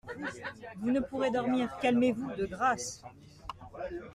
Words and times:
Vous 0.77 0.89
ne 0.89 0.99
pourrez 0.99 1.29
dormir, 1.29 1.69
calmez-vous, 1.79 2.31
de 2.35 2.47
grâce. 2.47 3.03